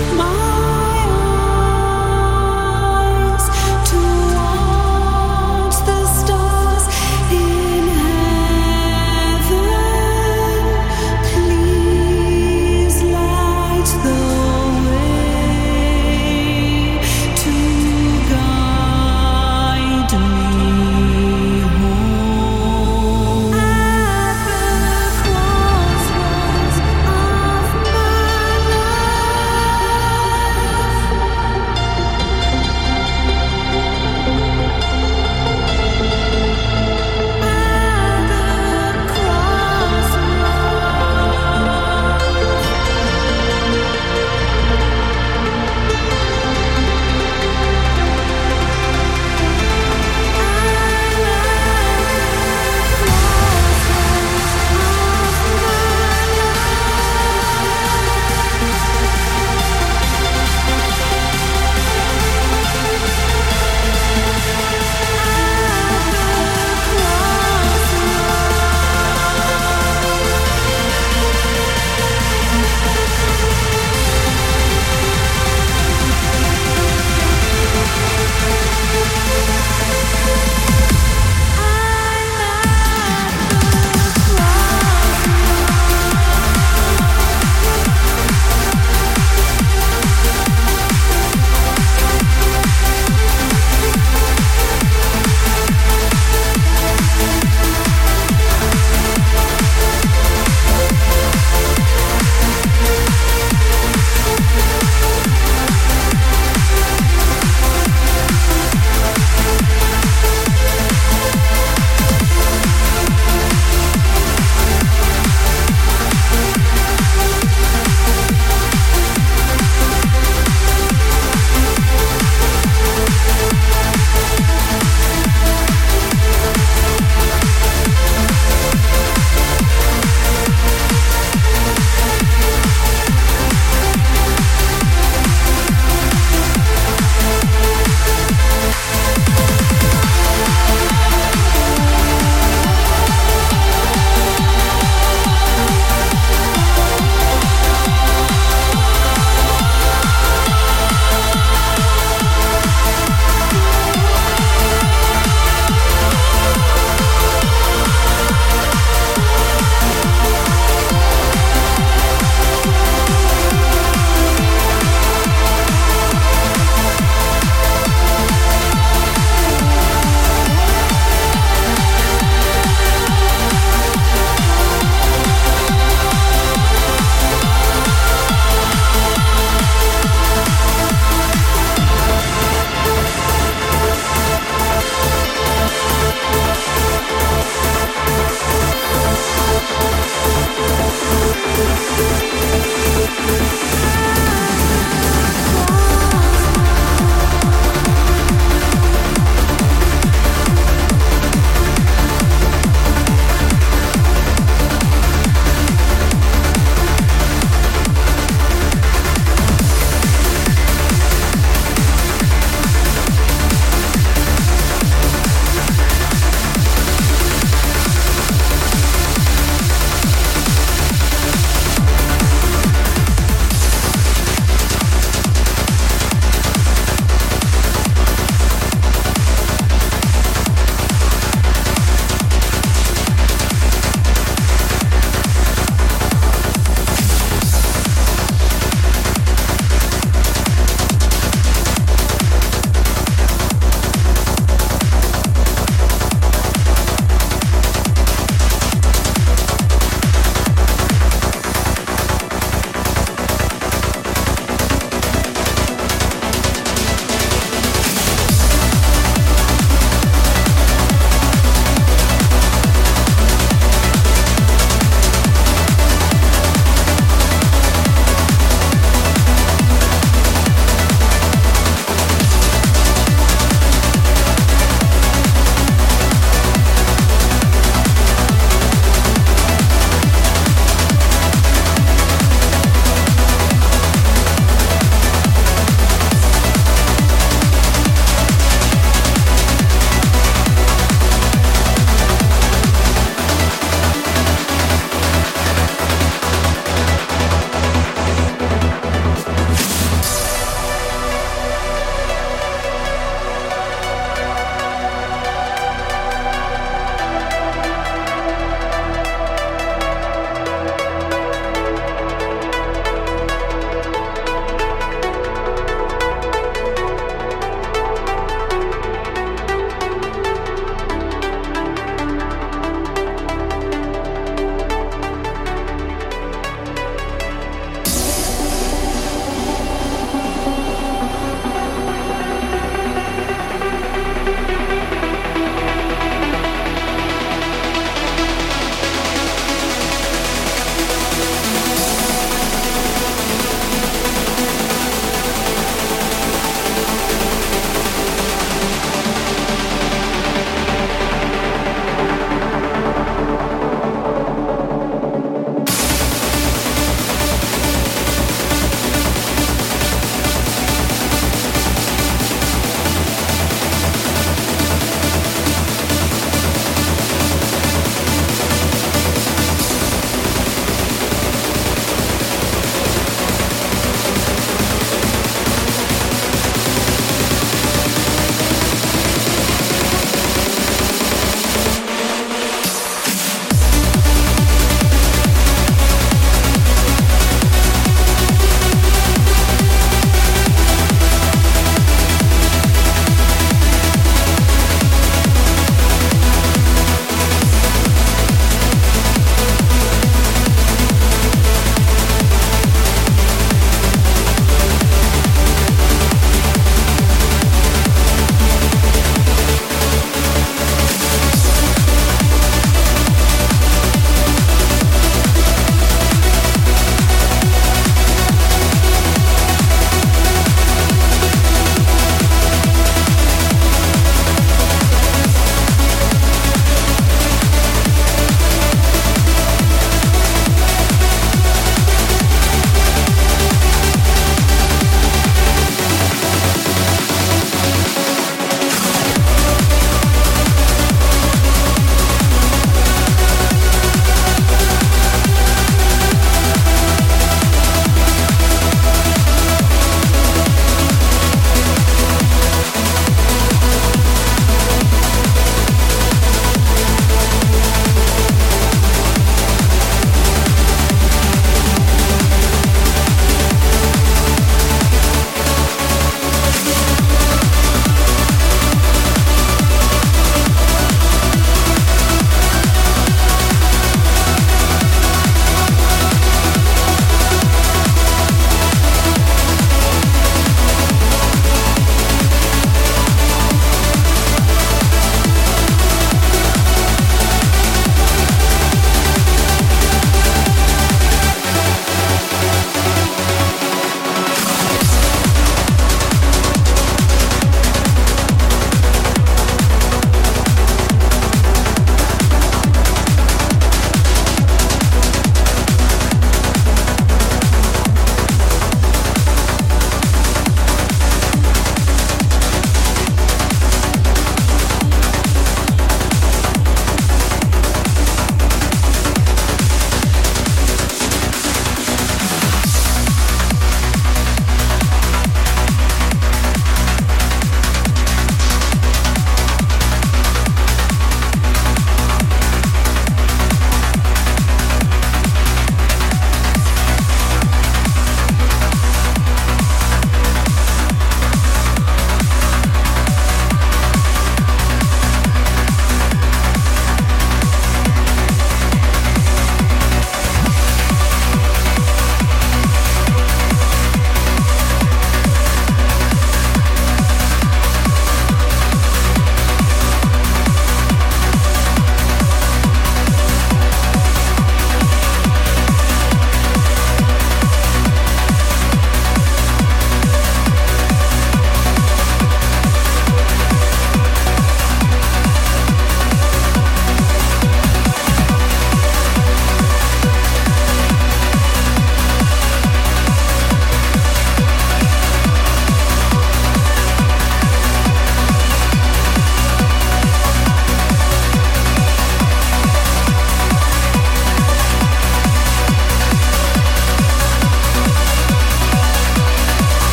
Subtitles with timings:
[0.00, 0.59] My